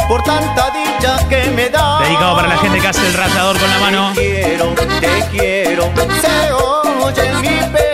Por 0.08 0.24
tanta 0.24 0.72
dicha 0.72 1.28
que 1.30 1.50
me 1.52 1.70
da 1.70 2.00
Dedicado 2.00 2.36
para 2.36 2.48
la 2.48 2.58
gente 2.58 2.80
que 2.80 2.88
hace 2.88 3.08
el 3.08 3.14
rastrador 3.14 3.60
con 3.60 3.70
la 3.70 3.80
mano. 3.80 4.12
Te 4.14 4.22
quiero, 4.22 4.74
te 5.00 5.26
quiero 5.32 5.92
Se 6.22 6.52
oye 6.52 7.30
en 7.30 7.42
mi 7.42 7.74
pecho 7.74 7.93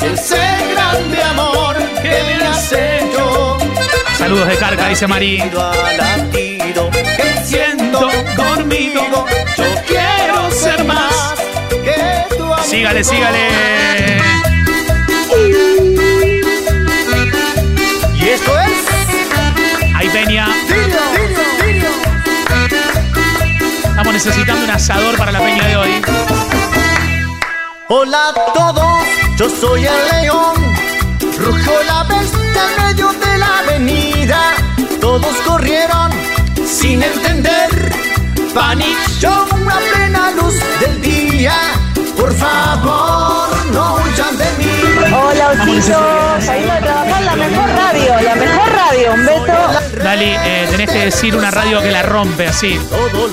Ese 0.00 0.40
grande 0.72 1.22
amor 1.22 1.76
que 2.02 2.08
me 2.08 2.46
has 2.46 2.72
hecho 2.72 3.58
Saludos 4.16 4.48
de 4.48 4.56
Carca, 4.56 4.88
dice 4.88 5.06
Mari. 5.06 5.38
Latido 5.38 6.90
que 6.90 7.44
siento 7.44 8.10
conmigo 8.36 9.26
Yo 9.56 9.64
quiero 9.86 10.50
ser 10.50 10.84
más 10.84 11.34
que 11.70 12.36
tu 12.36 12.44
amigo 12.44 12.64
Sígale, 12.64 13.04
sígale. 13.04 13.48
Y 18.14 18.28
esto 18.28 18.52
es 18.60 18.88
Ahí 19.96 20.08
Peña. 20.10 20.46
Estamos 23.98 24.12
necesitando 24.12 24.64
un 24.64 24.70
asador 24.70 25.16
para 25.16 25.32
la 25.32 25.40
peña 25.40 25.66
de 25.66 25.76
hoy. 25.76 26.02
Hola 27.88 28.28
a 28.28 28.52
todos, 28.52 29.02
yo 29.38 29.48
soy 29.48 29.86
el 29.86 30.20
león. 30.20 30.56
Rugió 31.38 31.72
la 31.84 32.02
bestia 32.02 32.62
en 32.68 32.86
medio 32.86 33.12
de 33.12 33.38
la 33.38 33.58
avenida. 33.60 34.40
Todos 35.00 35.34
corrieron 35.46 36.10
sin 36.66 37.02
entender. 37.02 37.92
Paniqueó 38.52 39.30
a 39.30 39.78
plena 39.92 40.30
luz 40.32 40.54
del 40.80 41.00
día. 41.00 41.54
Por 42.16 42.34
favor, 42.34 43.48
no 43.72 43.94
huyan 43.94 44.36
de 44.38 44.44
mí. 44.58 45.14
Hola, 45.14 45.50
ositos. 45.50 46.44
Salimos 46.44 46.76
a 46.76 46.80
trabajar 46.80 47.22
la 47.22 47.36
mejor 47.36 47.68
radio, 47.68 48.20
la 48.20 48.34
mejor 48.34 48.72
radio. 48.72 49.12
Un 49.14 49.24
beso. 49.24 50.02
Dali, 50.02 50.32
eh, 50.34 50.66
tenés 50.68 50.90
que 50.90 50.98
decir 51.04 51.36
una 51.36 51.52
radio 51.52 51.80
que 51.80 51.92
la 51.92 52.02
rompe 52.02 52.48
así. 52.48 52.76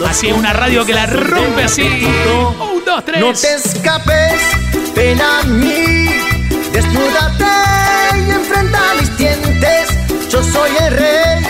Así, 0.07 0.31
una 0.31 0.53
radio 0.53 0.85
que 0.85 0.93
la 0.93 1.07
rompe 1.07 1.63
así. 1.63 1.81
Un, 1.81 2.85
dos, 2.85 3.03
tres. 3.03 3.19
No 3.19 3.33
te 3.33 3.55
escapes, 3.55 4.64
ven 4.95 5.21
a 5.21 5.43
mí. 5.43 6.07
Desnúdate 6.71 7.53
y 8.25 8.31
enfrenta 8.31 8.79
mis 8.99 9.17
dientes. 9.17 9.87
Yo 10.29 10.43
soy 10.43 10.71
el 10.85 10.97
rey, 10.97 11.43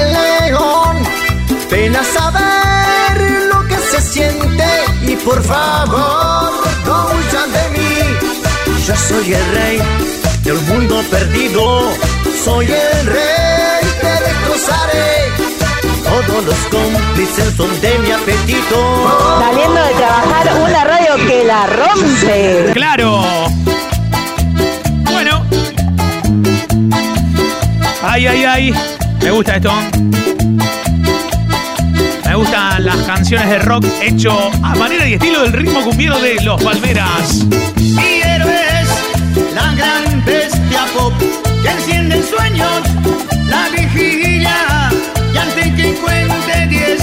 el 0.00 0.12
león. 0.12 0.96
Ven 1.70 1.96
a 1.96 2.04
saber 2.04 3.14
lo 3.52 3.66
que 3.68 3.78
se 3.90 4.00
siente. 4.00 4.68
Y 5.02 5.16
por 5.16 5.42
favor, 5.42 6.50
no 6.84 7.06
huyan 7.06 7.52
de 7.52 7.78
mí. 7.78 7.88
Yo 8.86 8.96
soy 8.96 9.34
el 9.34 9.46
rey 9.52 9.82
de 10.44 10.52
un 10.52 10.68
mundo 10.68 11.02
perdido. 11.10 11.92
Soy 12.44 12.66
el 12.66 13.06
rey. 13.06 13.45
Todos 16.16 16.44
los 16.46 16.56
cómplices 16.70 17.54
son 17.58 17.68
de 17.82 17.98
mi 17.98 18.10
apetito. 18.10 19.38
Saliendo 19.38 19.84
de 19.84 19.94
trabajar, 19.96 20.62
una 20.62 20.84
radio 20.84 21.16
que 21.28 21.44
la 21.44 21.66
rompe. 21.66 22.70
Claro. 22.72 23.22
Bueno. 25.12 25.44
Ay, 28.02 28.26
ay, 28.28 28.44
ay. 28.44 28.74
Me 29.22 29.30
gusta 29.30 29.56
esto. 29.56 29.72
Me 32.24 32.34
gustan 32.34 32.84
las 32.86 32.96
canciones 33.02 33.50
de 33.50 33.58
rock 33.58 33.84
hecho 34.00 34.32
a 34.62 34.74
manera 34.74 35.06
y 35.06 35.14
estilo 35.14 35.42
del 35.42 35.52
ritmo 35.52 35.82
cumbiero 35.82 36.18
de 36.18 36.36
Los 36.42 36.62
Palmeras. 36.62 37.44
Mi 37.76 38.22
héroe 38.22 38.58
es 38.80 39.54
la 39.54 39.74
gran 39.74 40.24
bestia 40.24 40.86
pop 40.94 41.12
que 41.62 41.68
enciende 41.68 42.22
sueños, 42.22 42.80
la 43.48 43.68
vigilia 43.68 44.25
delincuente 45.86 46.66
10 46.68 47.02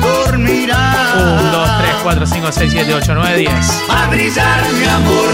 dormirá. 0.00 1.12
1, 1.16 1.52
2, 1.52 1.78
3, 1.78 1.94
4, 2.02 2.26
5, 2.26 2.52
6, 2.52 2.72
7, 2.72 2.94
8, 2.94 3.14
9, 3.14 3.36
10. 3.36 3.50
A 3.88 4.06
brillar, 4.08 4.62
mi 4.72 4.84
amor. 4.86 5.30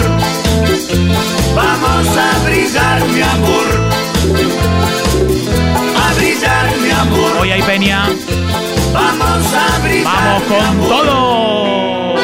Vamos 1.55 2.07
a 2.17 2.45
brillar, 2.45 3.03
mi 3.05 3.21
amor. 3.21 3.67
A 5.97 6.13
brillar, 6.15 6.77
mi 6.81 6.89
amor. 6.89 7.31
Hoy 7.39 7.51
hay 7.51 7.61
peña. 7.61 8.09
Vamos 8.93 9.53
a 9.53 9.79
brillar. 9.83 10.13
Vamos 10.13 10.43
con 10.43 10.57
mi 10.57 10.63
amor. 10.63 10.89
todo. 10.89 12.15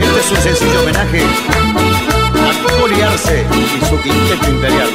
Este 0.00 0.20
es 0.20 0.30
un 0.30 0.36
sencillo 0.38 0.80
homenaje 0.82 1.22
a 1.22 2.70
Juli 2.80 2.96
y 2.96 3.86
su 3.86 4.00
quinteto 4.02 4.50
imperial. 4.50 4.90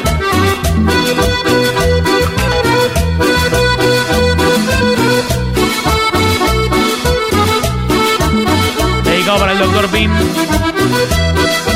Pin. 9.91 10.11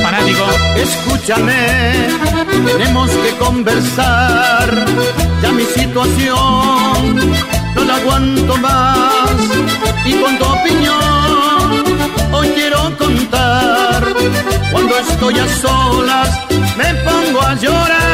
Fanático. 0.04 0.46
Escúchame, 0.76 2.08
tenemos 2.66 3.10
que 3.10 3.32
conversar. 3.38 4.86
Ya 5.42 5.52
mi 5.52 5.64
situación 5.64 7.32
no 7.76 7.84
la 7.84 7.96
aguanto 7.96 8.58
más. 8.58 9.32
Y 10.06 10.14
con 10.22 10.38
tu 10.38 10.46
opinión 10.46 11.84
hoy 12.32 12.48
quiero 12.50 12.96
contar. 12.98 14.04
Cuando 14.72 14.98
estoy 14.98 15.40
a 15.40 15.48
solas 15.48 16.30
me 16.78 16.94
pongo 16.96 17.42
a 17.42 17.56
llorar. 17.56 18.06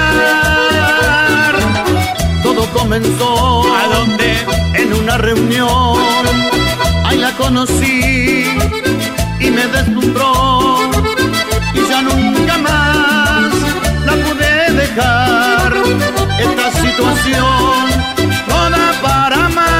Todo 2.43 2.65
comenzó 2.67 3.63
¿A 3.75 3.87
dónde? 3.95 4.37
en 4.75 4.93
una 4.93 5.17
reunión. 5.17 5.97
Ahí 7.03 7.17
la 7.17 7.31
conocí 7.31 8.45
y 9.51 9.53
me 9.53 9.67
deslumbró 9.67 10.91
y 11.73 11.89
ya 11.89 12.01
nunca 12.01 12.57
más 12.57 13.51
la 14.05 14.13
pude 14.13 14.71
dejar. 14.81 15.73
Esta 16.39 16.71
situación 16.81 17.89
no 18.47 18.69
da 18.69 18.93
para 19.01 19.49
más. 19.49 19.71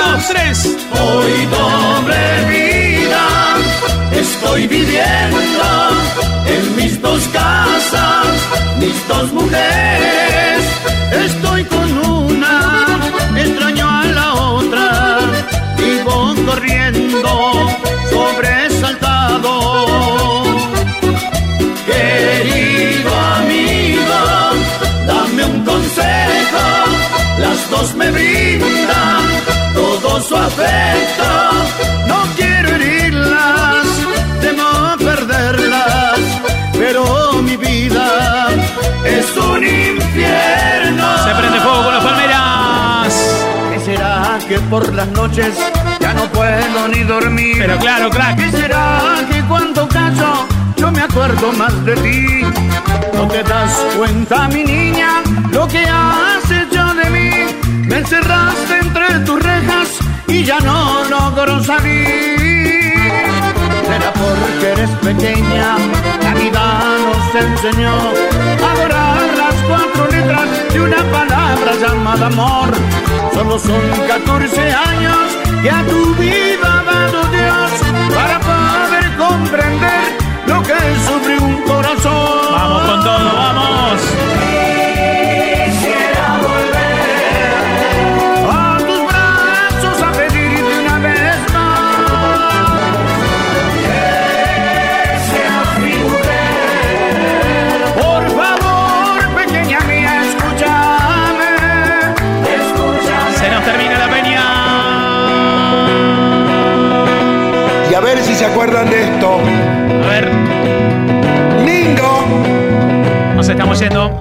Dos, 0.00 0.28
tres. 0.28 0.76
Hoy 1.00 1.32
doble 1.58 2.22
vida 2.48 3.24
estoy 4.12 4.66
viviendo 4.66 5.64
en 6.46 6.76
mis 6.76 7.00
dos 7.00 7.22
casas, 7.28 8.26
mis 8.78 9.08
dos 9.08 9.32
mujeres. 9.32 10.39
Me 28.12 28.58
brindan 28.58 29.24
todo 29.74 30.20
su 30.20 30.36
afecto. 30.36 31.24
No 32.06 32.22
quiero 32.36 32.68
herirlas, 32.70 33.86
temo 34.40 34.96
perderlas, 34.98 36.18
pero 36.72 37.34
mi 37.42 37.56
vida 37.56 38.48
es 39.04 39.36
un 39.36 39.64
infierno. 39.64 41.18
Se 41.24 41.34
prende 41.34 41.60
fuego 41.60 41.84
con 41.84 41.94
los 41.94 42.04
palmeras. 42.04 43.46
¿Qué 43.72 43.80
será 43.80 44.38
que 44.48 44.58
por 44.58 44.92
las 44.94 45.08
noches 45.08 45.54
ya 46.00 46.12
no 46.14 46.24
puedo 46.26 46.88
ni 46.88 47.02
dormir? 47.04 47.56
Pero 47.58 47.78
claro, 47.78 48.10
crack. 48.10 48.36
¿Qué 48.36 48.50
será 48.50 49.26
que 49.30 49.40
cuando 49.42 49.88
caso 49.88 50.46
yo 50.76 50.90
me 50.90 51.02
acuerdo 51.02 51.52
más 51.52 51.84
de 51.84 51.94
ti? 51.96 52.42
¿No 53.14 53.26
te 53.28 53.42
das 53.42 53.72
cuenta, 53.96 54.48
mi 54.48 54.64
niña, 54.64 55.22
lo 55.52 55.68
que 55.68 55.84
has 55.84 56.50
hecho 56.50 56.79
encerraste 58.00 58.78
entre 58.78 59.08
tus 59.26 59.42
rejas 59.42 59.88
y 60.26 60.42
ya 60.42 60.58
no 60.60 61.04
logro 61.04 61.62
salir. 61.62 62.88
Será 63.88 64.10
porque 64.12 64.66
eres 64.72 64.90
pequeña, 65.08 65.76
la 66.22 66.34
vida 66.34 66.64
nos 67.04 67.44
enseñó 67.44 67.94
a 68.64 68.72
adorar 68.72 69.20
las 69.42 69.54
cuatro 69.68 70.06
letras 70.10 70.46
de 70.72 70.80
una 70.80 71.02
palabra 71.18 71.72
llamada 71.82 72.26
amor. 72.26 72.70
Solo 73.34 73.58
son 73.58 73.82
14 74.08 74.72
años 74.72 75.18
que 75.62 75.70
a 75.70 75.84
tu 75.84 76.14
vida 76.14 76.68
ha 76.80 76.82
dado 76.92 77.18
Dios 77.36 77.70
para 78.14 78.40
poder 78.40 79.06
comprender 79.18 80.04
lo 80.46 80.62
que 80.62 80.78
sufre 81.06 81.38
un 81.38 81.62
corazón. 81.64 82.52
Vamos 82.52 82.82
con 82.82 83.04
todo, 83.04 83.36
vamos. 83.36 84.79
Se 108.40 108.46
acuerdan 108.46 108.88
de 108.88 109.02
esto. 109.02 109.38
A 110.02 110.08
ver, 110.08 110.30
Mingo. 111.62 112.24
nos 113.36 113.46
estamos 113.46 113.78
yendo. 113.78 114.18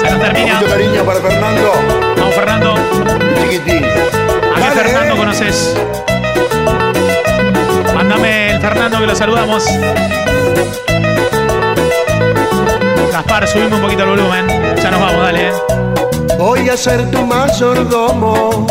Se 0.00 0.10
nos 0.10 0.20
termina. 0.22 0.60
Mucho 0.60 0.70
cariño 0.70 1.04
para 1.04 1.20
Fernando. 1.20 1.72
Vamos, 2.16 2.34
Fernando. 2.34 2.74
Chiquitín. 3.42 3.84
¿A 3.84 4.56
qué 4.56 4.70
Fernando 4.80 5.14
eh. 5.14 5.18
conoces? 5.18 5.76
Mándame 7.94 8.52
el 8.52 8.60
Fernando 8.62 9.00
que 9.00 9.06
lo 9.06 9.14
saludamos. 9.14 9.66
Gaspar, 13.12 13.46
subimos 13.48 13.72
un 13.74 13.82
poquito 13.82 14.04
el 14.04 14.08
volumen. 14.08 14.46
Ya 14.82 14.90
nos 14.90 15.00
vamos, 15.00 15.20
dale. 15.24 15.48
eh. 15.48 15.52
Voy 16.38 16.70
a 16.70 16.76
ser 16.78 17.10
tu 17.10 17.20
mayordomo 17.26 18.66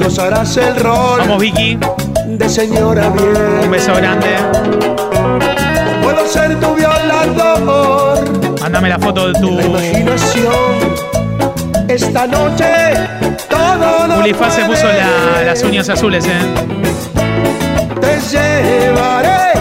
gozarás 0.00 0.56
el 0.56 0.76
rol 0.76 1.18
Vamos, 1.20 1.40
Vicky. 1.40 1.78
de 2.26 2.48
señora 2.48 3.08
bien. 3.10 3.60
Un 3.64 3.70
beso 3.70 3.94
grande. 3.94 4.28
Puedo 6.02 6.26
ser 6.26 6.58
tu 6.58 6.74
violador, 6.74 8.24
Mándame 8.60 8.88
la 8.88 8.98
foto 8.98 9.28
de 9.32 9.38
tu. 9.40 9.50
la 9.56 9.64
imaginación. 9.66 10.54
Esta 11.88 12.26
noche 12.26 12.66
todo 13.48 14.06
lo 14.06 14.14
Julifa 14.16 14.50
se 14.50 14.64
puso 14.64 14.86
la- 14.86 15.42
las 15.44 15.62
uñas 15.62 15.88
azules, 15.88 16.24
eh. 16.26 16.30
Te 18.00 18.20
llevaré 18.30 19.52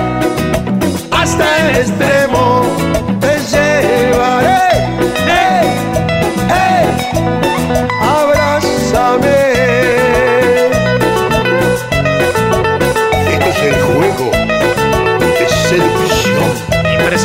hasta 1.12 1.70
el 1.70 1.76
extremo. 1.76 2.64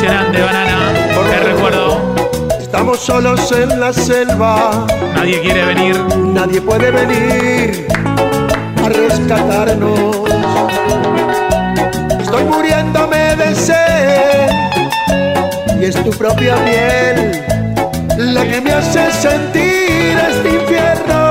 Impresionante, 0.05 0.41
banana. 0.43 0.93
Qué 1.31 1.39
recuerdo. 1.39 2.15
Estamos 2.59 2.99
solos 2.99 3.51
en 3.51 3.79
la 3.79 3.91
selva. 3.91 4.85
Nadie 5.15 5.41
quiere 5.41 5.65
venir. 5.65 5.99
Nadie 6.31 6.61
puede 6.61 6.91
venir 6.91 7.87
a 8.83 8.89
rescatarnos. 8.89 10.29
Estoy 12.21 12.43
muriéndome 12.43 13.35
de 13.35 13.55
sed 13.55 14.49
y 15.81 15.85
es 15.85 15.95
tu 16.03 16.11
propia 16.11 16.55
piel 16.63 17.43
la 18.17 18.43
que 18.43 18.61
me 18.61 18.73
hace 18.73 19.11
sentir 19.11 20.19
este 20.29 20.49
infierno. 20.49 21.24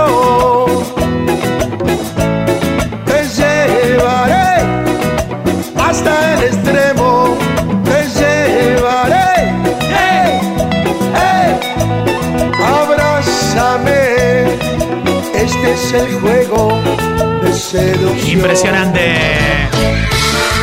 Seducción. 17.80 18.38
Impresionante. 18.38 19.68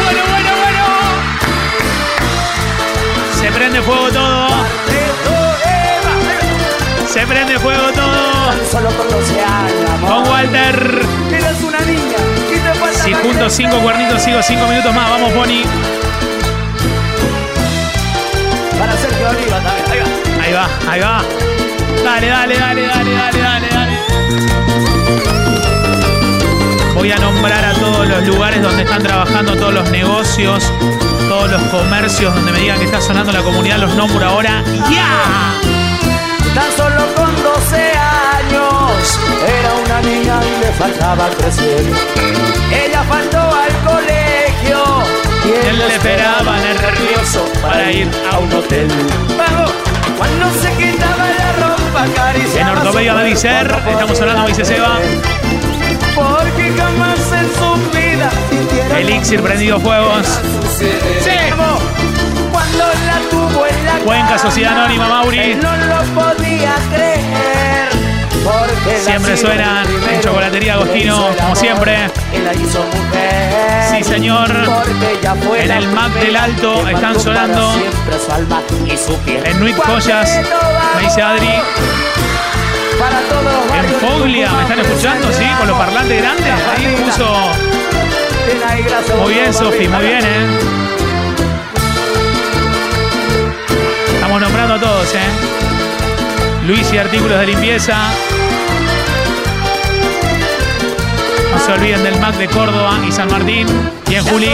Bueno, 0.04 0.22
bueno, 0.30 0.52
bueno. 0.62 0.86
Se 3.40 3.52
prende 3.52 3.82
fuego 3.82 4.10
todo. 4.10 4.48
Se 7.08 7.28
prende 7.28 7.60
fuego 7.60 7.92
todo. 7.94 8.54
solo 8.72 8.90
con 8.92 9.10
12 9.10 9.42
años, 9.42 9.90
amor. 9.90 10.10
Con 10.10 10.28
Walter. 10.30 11.02
Eres 11.32 11.62
una 11.64 11.80
niña 11.82 12.18
Si 13.04 13.14
junto 13.14 13.50
cinco 13.50 13.78
cuernitos 13.80 14.22
sigo 14.22 14.42
cinco 14.42 14.66
minutos 14.68 14.96
más, 14.96 15.10
vamos, 15.10 15.34
Pony. 15.34 15.64
Para 18.80 18.98
Sergio 18.98 19.30
Oliva 19.30 19.60
también. 19.60 19.86
Ahí 19.92 20.00
va. 20.00 20.06
Ahí 20.42 20.54
va, 20.54 20.70
ahí 20.92 21.02
va. 21.02 21.24
Dale, 22.04 22.28
dale, 22.28 22.58
dale, 22.58 22.88
dale, 22.88 23.14
dale, 23.14 23.40
dale, 23.42 23.68
dale. 23.70 24.71
Voy 27.02 27.12
a 27.12 27.18
nombrar 27.18 27.66
a 27.66 27.74
todos 27.74 28.08
los 28.08 28.28
lugares 28.28 28.62
donde 28.62 28.84
están 28.84 29.02
trabajando, 29.02 29.56
todos 29.56 29.74
los 29.74 29.90
negocios, 29.90 30.72
todos 31.28 31.50
los 31.50 31.64
comercios 31.64 32.32
donde 32.36 32.52
me 32.52 32.60
digan 32.60 32.78
que 32.78 32.86
está 32.86 33.02
sonando 33.02 33.32
la 33.32 33.42
comunidad, 33.42 33.80
los 33.80 33.96
nombro 33.96 34.24
ahora. 34.24 34.64
¡Ya! 34.88 35.56
Tan 36.54 36.72
solo 36.78 37.04
con 37.16 37.36
12 37.42 37.76
años 37.76 39.20
era 39.48 39.74
una 39.84 40.02
niña 40.02 40.42
y 40.46 40.64
le 40.64 40.72
faltaba 40.74 41.28
crecer. 41.40 41.84
Ella 42.72 43.04
faltó 43.10 43.40
al 43.40 43.74
colegio 43.84 44.84
y 45.44 45.68
Él 45.70 45.80
le 45.80 45.88
esperaba 45.96 46.56
nervioso 46.60 47.52
para 47.64 47.92
ir 47.92 48.12
a 48.32 48.38
un 48.38 48.54
hotel. 48.54 48.88
Vamos, 49.40 49.72
cuando 50.20 50.54
se 50.54 50.72
quitaba 50.78 51.30
la 51.30 51.52
ropa 51.66 52.06
En 52.60 52.68
Ortopedia 52.68 53.14
cuerpo, 53.16 53.82
no 53.86 53.90
estamos 53.90 54.22
hablando, 54.22 54.46
dice 54.46 54.66
Seba. 54.66 55.00
Porque 56.22 56.74
jamás 56.78 57.20
en 57.32 57.48
su 57.56 57.98
vida 57.98 58.30
Elixir 58.98 59.42
prendido 59.42 59.80
fuegos. 59.80 60.28
Vamos, 61.58 61.82
Cuando 62.52 62.86
la 63.06 63.20
tuvo 63.30 63.66
en 63.66 63.86
la 63.86 63.94
Cuenca, 64.04 64.38
Sociedad 64.38 64.74
Anónima, 64.78 65.08
Mauri. 65.08 65.56
no 65.56 65.76
lo 65.78 66.04
podía 66.14 66.76
creer. 66.94 67.90
Porque 68.44 69.00
Siempre 69.00 69.38
suenan 69.38 69.86
en 70.12 70.22
Chocolatería 70.22 70.74
Agostino, 70.74 71.30
como 71.40 71.56
siempre. 71.56 72.10
Sí, 73.92 74.04
señor. 74.04 74.50
En 75.58 75.72
el 75.72 75.88
Mac 75.90 76.12
del 76.14 76.36
Alto 76.36 76.88
están 76.88 77.20
sonando. 77.20 77.68
para 77.68 77.80
siempre 77.80 78.20
su 78.26 78.32
alma 78.32 78.62
y 78.86 78.98
su 78.98 79.16
piel. 79.20 79.46
En 79.46 79.60
Nuit 79.60 79.78
Joyas, 79.78 80.40
me 80.96 81.02
dice 81.04 81.22
Adri. 81.22 81.50
Para 83.02 83.20
todos 83.22 83.44
los 83.44 83.84
En 83.84 84.00
Foglia, 84.00 84.52
¿me 84.52 84.62
están 84.62 84.80
escuchando? 84.80 85.34
Sí, 85.34 85.44
con 85.58 85.68
los 85.70 85.76
parlantes 85.76 86.22
grandes. 86.22 86.54
Ahí 86.78 86.96
puso. 87.04 87.36
Muy 89.20 89.34
bien, 89.34 89.52
Sofi, 89.52 89.88
muy 89.88 90.06
bien, 90.06 90.24
¿eh? 90.24 90.46
Estamos 94.14 94.40
nombrando 94.40 94.76
a 94.76 94.80
todos, 94.80 95.16
¿eh? 95.16 96.68
Luis 96.68 96.94
y 96.94 97.00
artículos 97.00 97.40
de 97.40 97.48
limpieza. 97.48 97.96
No 101.52 101.60
se 101.60 101.72
olviden 101.72 102.04
del 102.04 102.20
MAC 102.20 102.36
de 102.36 102.48
Córdoba 102.50 103.00
y 103.08 103.12
San 103.12 103.32
Martín. 103.32 103.66
Bien, 104.06 104.24
Juli. 104.26 104.52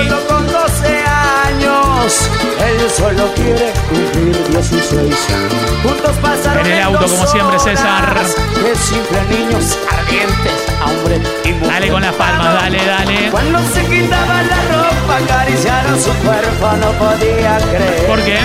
Solo 2.10 2.38
con 2.40 2.58
12 2.58 2.64
años, 2.64 2.82
él 2.82 2.90
solo 2.90 3.34
quiere 3.36 3.74
cumplir 3.90 4.48
16. 4.50 5.16
Juntos 5.84 6.16
pasaron 6.22 6.66
En 6.66 6.72
el 6.74 6.82
auto, 6.84 7.06
como 7.08 7.28
siempre, 7.28 7.60
César. 7.60 8.16
De 8.64 8.76
simple 8.76 9.22
niños 9.30 9.78
ardientes 9.90 10.54
hombre 10.84 11.22
y 11.44 11.54
mujer. 11.54 11.68
Dale 11.68 11.88
con 11.90 12.02
las 12.02 12.16
palmas, 12.16 12.54
dale, 12.54 12.86
dale. 12.86 13.32
Cuando 13.32 13.60
se 13.74 13.86
quitaba 13.86 14.42
la 14.44 14.56
ropa, 14.56 15.18
acariciaron 15.18 16.02
su 16.02 16.14
cuerpo, 16.26 16.72
no 16.78 16.92
podía 16.94 17.58
creer. 17.58 18.06
¿Por 18.08 18.20
qué? 18.22 18.38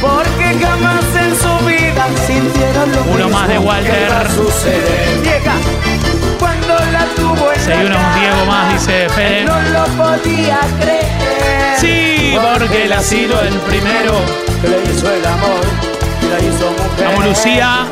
Porque 0.00 0.58
jamás 0.64 1.04
en 1.14 1.36
su 1.36 1.66
vida 1.66 2.06
sintieron 2.26 2.92
lo 2.92 3.02
Uno 3.02 3.24
mismo 3.24 3.38
más 3.38 3.48
de 3.48 3.58
Walter. 3.58 3.92
que 3.92 4.08
va 4.12 4.20
a 4.20 4.30
suceder. 4.30 5.20
Vieja, 5.22 5.54
Se 7.64 7.70
la 7.70 7.76
dio 7.76 7.88
un 7.88 8.20
Diego 8.20 8.46
más, 8.46 8.72
dice 8.72 9.08
Fede. 9.10 9.44
No 9.44 9.60
lo 9.60 9.84
podía 10.02 10.60
creer. 10.80 11.78
Sí, 11.78 12.36
porque 12.40 12.84
él 12.84 12.92
ha 12.92 13.02
sido 13.02 13.40
el 13.42 13.54
primero. 13.60 14.12
Que 14.60 14.68
le 14.68 14.82
hizo 14.92 15.10
el 15.10 15.24
amor, 15.26 15.60
y 16.22 16.26
la 16.26 16.38
hizo 16.38 16.70
mujer. 16.72 17.06
Vamos, 17.06 17.24
Lucía. 17.26 17.86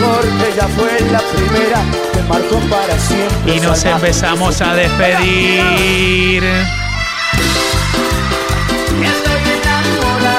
Porque 0.00 0.52
ella 0.52 0.68
fue 0.76 1.00
la 1.10 1.20
primera 1.20 1.80
que 2.12 2.22
marcó 2.28 2.58
para 2.68 2.98
siempre. 2.98 3.54
Y 3.54 3.60
nos 3.60 3.84
empezamos 3.84 4.60
a 4.60 4.74
despedir. 4.74 6.42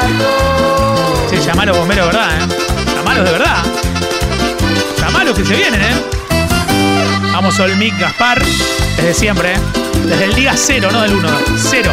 Enamorado. 0.04 1.30
Se 1.30 1.38
llama 1.42 1.66
los 1.66 1.78
bomberos, 1.78 2.08
¿verdad? 2.08 2.30
Eh? 2.32 2.48
Llamalos 2.96 3.26
de 3.26 3.32
verdad. 3.32 3.64
Llamalos 5.00 5.38
que 5.38 5.46
se 5.46 5.56
vienen, 5.56 5.82
¿eh? 5.82 5.96
Vamos, 7.34 7.60
Olmic, 7.60 7.98
Gaspar. 7.98 8.40
Desde 8.96 9.16
siempre, 9.16 9.54
¿eh? 9.54 9.58
Desde 10.06 10.26
el 10.26 10.36
día 10.36 10.54
cero, 10.56 10.90
no 10.92 11.02
del 11.02 11.16
uno. 11.16 11.30
Cero. 11.58 11.92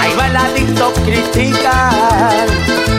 Ahí 0.00 0.12
va 0.18 0.24
adicto 0.46 0.94
criticar 1.04 2.46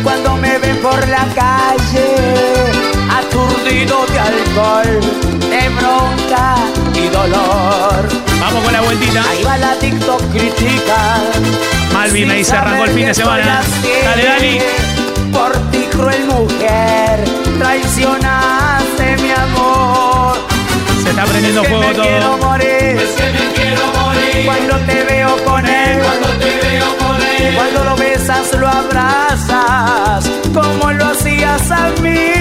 cuando 0.04 0.38
me 0.38 0.60
ven 0.60 0.78
por 0.78 1.08
la 1.08 1.26
calle, 1.34 2.16
aturdido 3.10 4.06
de 4.06 4.20
alcohol, 4.20 5.00
de 5.50 5.70
bronca 5.70 6.58
y 6.94 7.08
dolor. 7.08 8.08
Vamos 8.40 8.64
con 8.64 8.72
la 8.72 8.82
vueltita. 8.82 9.24
Ahí 9.32 9.44
va 9.44 9.56
el 9.56 9.64
adicto 9.64 10.18
criticar. 10.32 11.22
Malvin 11.92 12.28
me 12.28 12.36
dice, 12.36 12.56
arrancó 12.56 12.84
el 12.84 12.92
fin 12.92 13.08
de 13.08 13.16
semana. 13.16 13.62
Dale, 14.06 14.24
Dani. 14.24 14.60
Cruel 16.02 16.26
mujer, 16.26 17.24
traicionaste 17.60 19.18
mi 19.22 19.30
amor. 19.30 20.36
Se 21.04 21.10
está 21.12 21.26
prendiendo 21.26 21.62
Es 21.62 21.68
que 21.68 21.76
fuego 21.76 22.02
quiero 22.02 22.26
todo. 22.26 22.38
morir. 22.38 22.98
Es 22.98 23.12
que 23.12 23.32
me 23.32 23.54
quiero 23.54 23.86
morir. 24.02 24.46
Cuando 24.46 24.78
te 24.88 25.04
veo 25.04 25.46
con 25.46 25.64
él. 25.68 26.00
Cuando 26.02 26.28
te 26.40 26.60
veo 26.60 26.98
con 26.98 27.22
él. 27.22 27.54
Cuando 27.56 27.84
lo 27.84 27.96
besas, 27.98 28.52
lo 28.58 28.68
abrazas. 28.68 30.28
Como 30.52 30.92
lo 30.92 31.06
hacías 31.06 31.70
a 31.70 31.92
mí. 32.02 32.41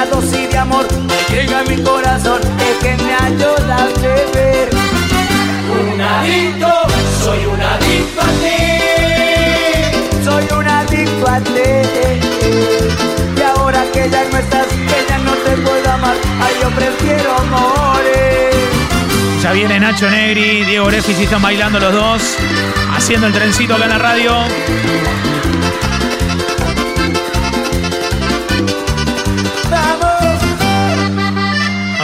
La 0.00 0.06
dosis 0.06 0.48
de 0.50 0.56
amor 0.56 0.86
que 1.28 1.34
llega 1.34 1.60
a 1.60 1.64
mi 1.64 1.76
corazón 1.82 2.40
y 2.66 2.82
que 2.82 2.96
me 3.04 3.12
ayuda 3.12 3.76
a 3.76 3.86
beber. 4.00 4.70
Un 5.78 6.00
adicto, 6.00 6.72
soy 7.22 7.44
un 7.44 7.60
adicto 7.60 8.20
a 8.20 8.30
ti. 8.42 8.60
Soy 10.24 10.44
un 10.58 10.66
adicto 10.66 11.28
a 11.28 11.40
ti. 11.40 11.70
Y 13.36 13.42
ahora 13.42 13.84
que 13.92 14.08
ya 14.08 14.24
no 14.30 14.38
estás, 14.38 14.68
que 14.68 14.98
ya 15.08 15.18
no 15.18 15.32
te 15.32 15.52
puedo 15.66 15.90
amar, 15.90 16.16
ay, 16.44 16.54
yo 16.62 16.70
prefiero 16.70 17.32
morir. 17.50 18.54
Ya 19.42 19.52
viene 19.52 19.80
Nacho 19.80 20.08
Negri, 20.08 20.64
Diego 20.64 20.86
Grefis 20.86 21.18
y 21.20 21.24
están 21.24 21.42
bailando 21.42 21.78
los 21.78 21.92
dos. 21.92 22.22
Haciendo 22.96 23.26
el 23.26 23.34
trencito 23.34 23.74
acá 23.74 23.84
en 23.84 23.90
la 23.90 23.98
radio. 23.98 24.32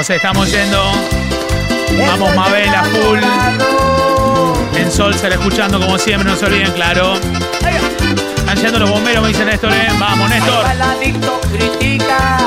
Nos 0.09 0.15
estamos 0.15 0.53
yendo. 0.53 0.93
Vamos, 2.07 2.33
Mabel, 2.37 2.73
a 2.73 2.85
full. 2.85 3.19
En 4.77 4.93
Sol 4.93 5.13
se 5.13 5.29
la 5.29 5.35
escuchando 5.35 5.81
como 5.81 5.99
siempre, 5.99 6.31
no 6.31 6.37
se 6.37 6.47
olviden, 6.47 6.71
claro. 6.75 7.15
Están 8.37 8.57
yendo 8.57 8.79
los 8.79 8.89
bomberos, 8.89 9.23
me 9.23 9.31
dice 9.31 9.45
Néstor, 9.45 9.73
¿eh? 9.73 9.89
Vamos, 9.99 10.31
Néstor. 10.31 10.65
Critica 11.53 12.39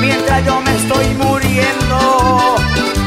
mientras 0.00 0.46
yo 0.46 0.60
me 0.60 0.76
estoy 0.76 1.06
muriendo 1.16 2.54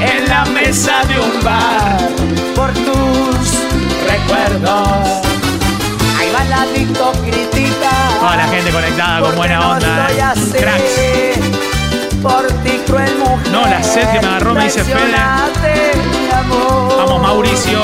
en 0.02 0.28
la 0.28 0.44
mesa 0.48 1.06
de 1.08 1.18
un 1.18 1.41
bar 1.41 2.10
por 2.58 2.74
tus 2.74 3.52
recuerdos. 4.06 5.22
Ahí 6.20 6.30
va 6.36 6.44
el 6.44 6.54
adicto 6.54 7.13
critica. 7.24 7.91
Toda 8.20 8.36
la 8.36 8.48
gente 8.50 8.70
conectada 8.70 9.22
con 9.22 9.36
buena 9.38 9.70
onda. 9.70 10.10
¿eh? 10.12 10.60
Cracks. 10.60 11.55
Por 12.26 12.48
ti 12.64 12.82
cruel 12.88 13.16
mujer. 13.20 13.52
No, 13.52 13.68
la 13.68 13.84
sed 13.84 14.10
que 14.10 14.20
me 14.20 14.26
agarró, 14.26 14.56
me 14.56 14.64
dice 14.64 14.84
Fede. 14.84 15.14
Vamos, 16.98 17.22
Mauricio. 17.22 17.80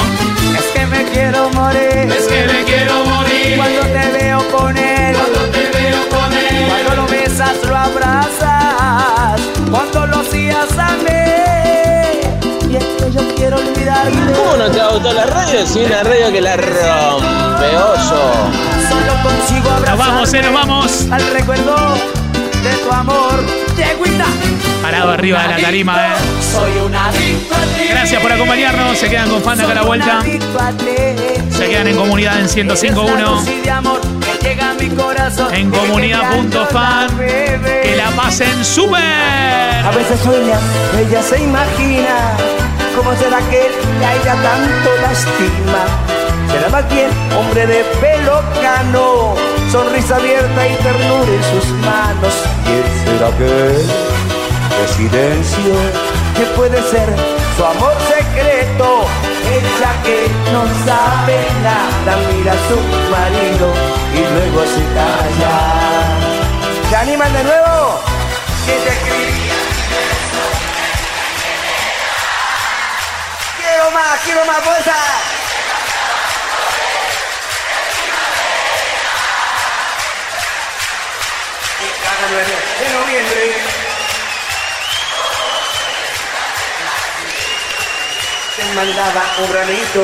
Es 0.58 0.66
que 0.74 0.84
me 0.88 1.04
quiero 1.12 1.52
morir. 1.52 2.12
Es 2.12 2.28
que 2.28 2.48
me 2.48 2.64
quiero 2.64 3.06
morir. 3.06 3.56
Cuando 3.56 3.82
te 3.82 4.12
veo 4.18 4.40
con 4.50 4.76
él. 4.76 5.16
Cuando 5.16 5.40
te 5.52 5.70
veo 5.70 6.10
con 6.10 6.34
él. 6.34 6.66
Cuando 6.68 7.04
lo 7.04 7.08
besas, 7.08 7.56
lo 7.68 7.78
abrazas. 7.78 9.40
Cuando 9.70 10.08
lo 10.08 10.22
hacías 10.22 10.76
a 10.76 10.90
mí. 10.94 12.72
Y 12.72 12.78
es 12.78 12.84
que 12.84 13.12
yo 13.12 13.36
quiero 13.36 13.58
olvidarte. 13.58 14.12
no 14.58 14.72
te 14.72 14.94
gustó 14.94 15.14
la 15.14 15.26
radio? 15.28 15.68
Sí, 15.68 15.84
una 15.86 16.02
radio 16.02 16.32
que 16.32 16.42
la 16.42 16.58
rompe, 16.58 17.78
oso. 17.78 18.34
Solo 18.90 19.22
consigo 19.22 19.70
abrazar. 19.70 19.98
Nos 19.98 20.08
vamos, 20.08 20.34
eh, 20.34 20.42
nos 20.42 20.54
vamos. 20.54 21.08
Al 21.12 21.32
recuerdo 21.32 22.21
de 22.63 22.71
tu 22.78 22.91
amor. 22.91 23.43
Yeguita. 23.76 24.26
Parado 24.82 25.12
arriba 25.12 25.41
de 25.43 25.47
la 25.50 25.58
tarima, 25.58 26.08
eh. 26.08 26.12
Soy 26.52 26.71
un 26.86 26.95
adicto 26.95 27.56
a 27.56 27.62
ti. 27.78 27.88
Gracias 27.89 28.21
por 28.21 28.32
acompañarnos. 28.32 28.97
Se 28.97 29.10
quedan 29.10 29.30
con 29.30 29.41
Fanda 29.41 29.63
acá 29.63 29.71
a 29.74 29.76
la 29.76 29.84
vuelta. 29.84 30.21
Se 31.50 31.67
quedan 31.67 31.88
en 31.88 31.95
comunidad 31.95 32.39
en 32.39 32.47
105.1. 32.47 33.62
En 35.54 35.71
comunidad.fan. 35.71 37.17
Que 37.17 37.95
la 37.95 38.10
pasen 38.12 38.63
súper. 38.65 39.02
A 39.02 39.91
veces 39.91 40.19
sueña, 40.21 40.60
ella 41.00 41.21
se 41.24 41.41
imagina 41.41 42.38
cómo 42.95 43.15
será 43.15 43.39
que 43.50 43.71
a 44.06 44.15
ella 44.15 44.36
tanto 44.41 44.89
lastima. 45.02 46.21
Será 46.52 46.70
más 46.70 46.88
bien 46.90 47.10
hombre 47.38 47.66
de 47.66 47.84
pelo 48.02 48.44
cano, 48.62 49.36
sonrisa 49.72 50.18
abierta 50.18 50.68
y 50.68 50.76
ternura 50.76 51.32
en 51.32 51.44
sus 51.44 51.66
manos. 51.80 52.34
¿Quién 52.66 52.84
será 53.06 53.28
aquel 53.30 53.88
de 54.78 54.88
silencio 54.96 55.74
que 56.36 56.46
puede 56.58 56.82
ser 56.92 57.08
su 57.56 57.66
amor 57.66 57.94
secreto? 58.08 59.06
Ella 59.48 59.92
que 60.04 60.28
no 60.52 60.64
sabe 60.86 61.40
nada, 61.64 62.18
mira 62.32 62.52
a 62.52 62.68
su 62.68 62.78
marido 63.12 63.74
y 64.14 64.20
luego 64.34 64.62
se 64.66 64.84
calla. 64.94 65.56
¿Se 66.90 66.96
animan 66.98 67.32
de 67.34 67.44
nuevo? 67.44 68.00
¿Quién 68.66 68.78
te 68.84 68.90
escribía? 68.90 69.56
Quiero 73.58 73.92
más, 73.92 74.20
quiero 74.26 74.46
más 74.46 74.60
fuerza. 74.64 75.11
Mandaba 88.86 89.22
un 89.38 89.52
granito. 89.52 90.04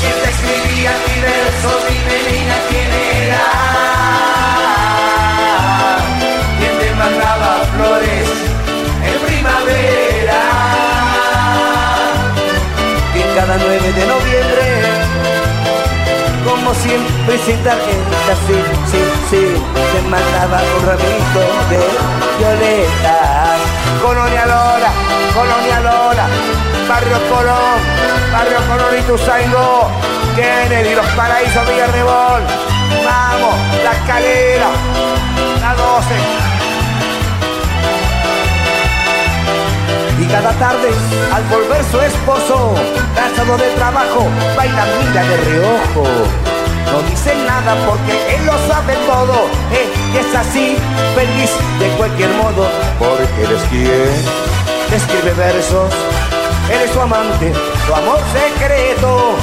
¿Quién 0.00 0.14
te 0.22 0.30
escribía 0.30 0.92
mi 1.06 1.20
verso? 1.20 1.70
Dime 1.88 2.16
niña 2.30 2.56
quién 2.68 2.90
era. 3.24 3.46
¿Quién 6.58 6.74
te 6.78 6.88
mandaba 6.94 7.50
flores 7.74 8.28
en 9.10 9.18
primavera? 9.26 10.40
Y 13.16 13.22
cada 13.34 13.56
9 13.56 13.92
de 13.92 14.06
noviembre, 14.06 14.66
como 16.44 16.74
siempre 16.74 17.38
sin 17.44 17.58
tarjeta, 17.64 18.32
sí, 18.46 18.58
sí, 18.90 19.02
sí, 19.30 19.44
te 19.92 20.08
mandaba 20.08 20.62
un 20.76 20.86
ramito 20.86 21.42
de 21.70 22.20
violetas. 22.38 23.59
Colonia 24.00 24.46
Lora, 24.46 24.90
Colonia 25.34 25.80
Lora, 25.80 26.26
Barrio 26.88 27.18
Colón, 27.28 27.78
Barrio 28.32 28.58
Colón 28.68 28.98
y 28.98 29.02
Tuzango, 29.02 29.90
Kennedy, 30.34 30.94
Los 30.94 31.06
Paraísos, 31.08 31.68
Villarrebol, 31.68 32.42
vamos, 33.04 33.54
La 33.84 33.92
Escalera, 33.92 34.70
la 35.60 35.74
12. 35.74 36.14
Y 40.18 40.24
cada 40.26 40.52
tarde, 40.52 40.90
al 41.34 41.44
volver 41.44 41.84
su 41.84 42.00
esposo, 42.00 42.74
cansado 43.14 43.58
de 43.58 43.70
trabajo, 43.74 44.26
baila 44.56 44.86
mira 44.98 45.24
de 45.24 45.36
reojo. 45.36 46.49
No 46.86 47.02
dice 47.08 47.34
nada 47.46 47.74
porque 47.86 48.34
él 48.34 48.46
lo 48.46 48.56
sabe 48.68 48.94
todo. 49.06 49.46
Eh, 49.72 49.88
y 50.12 50.16
es 50.18 50.34
así, 50.34 50.76
feliz 51.14 51.50
de 51.78 51.88
cualquier 51.96 52.30
modo, 52.30 52.68
porque 52.98 53.44
él 53.44 53.52
es 53.56 53.62
quien 53.70 54.94
escribe 54.94 55.32
versos. 55.34 55.92
Él 56.72 56.80
es 56.84 56.90
su 56.90 57.00
amante, 57.00 57.52
su 57.86 57.94
amor 57.94 58.20
secreto. 58.32 59.34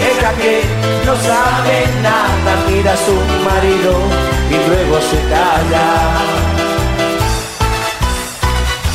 Ella 0.00 0.32
que 0.40 0.62
no 1.04 1.14
sabe 1.16 1.86
nada, 2.02 2.52
mira 2.68 2.92
a 2.92 2.96
su 2.96 3.14
marido 3.44 3.92
y 4.48 4.68
luego 4.68 5.00
se 5.00 5.18
calla. 5.28 6.40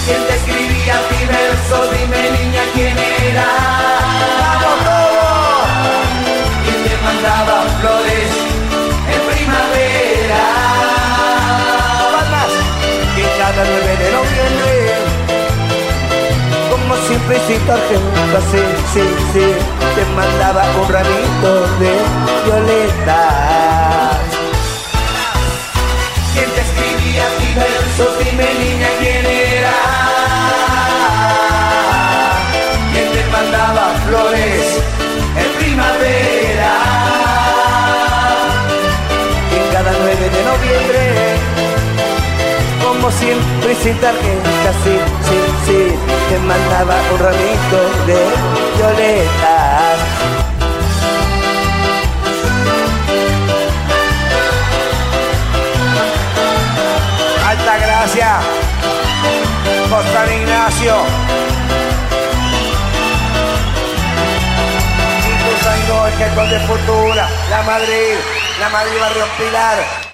¿Quién 0.05 0.21
te 0.27 0.35
escribía 0.35 0.95
mi 1.11 1.25
verso? 1.25 1.91
Dime 1.91 2.31
niña 2.31 2.61
quién 2.73 2.97
era. 3.29 3.84
Sin 17.33 17.59
tarjeta, 17.65 18.39
sí, 18.51 18.61
sí, 18.93 19.01
sí, 19.33 19.45
te 19.95 20.05
mandaba 20.15 20.63
un 20.79 20.87
ramito 20.87 21.51
de 21.79 21.91
violetas. 22.45 24.17
¿Quién 26.33 26.49
te 26.51 26.61
escribía 26.61 27.25
mi 27.39 27.49
verso? 27.55 28.15
Dime 28.19 28.47
niña 28.53 28.87
quién 28.99 29.25
era. 29.25 29.73
¿Quién 32.93 33.11
te 33.11 33.31
mandaba 33.31 33.83
flores 34.05 34.83
en 35.35 35.51
primavera? 35.57 36.73
Y 39.51 39.73
cada 39.73 39.91
9 39.99 40.29
de 40.29 40.43
noviembre, 40.51 41.01
como 42.83 43.09
siempre 43.09 43.75
sin 43.81 43.97
tarjeta, 43.99 44.71
sí, 44.83 44.99
sí, 45.27 45.44
sí, 45.65 45.95
te 46.29 46.39
mandaba 46.39 46.95
un 47.11 47.19
ramito 47.19 47.79
de 48.05 48.19
violetas. 48.77 49.97
Alta 57.47 57.77
gracia. 57.77 58.39
Costa 59.89 60.33
Ignacio. 60.33 60.95
Ituzaingó, 65.31 66.07
el 66.07 66.13
Getón 66.13 66.49
de 66.49 66.59
Futura, 66.59 67.29
La 67.49 67.61
Madrid, 67.63 68.15
La 68.59 68.69
Madrid 68.69 68.99
Barrio 68.99 69.25
Pilar, 69.37 70.04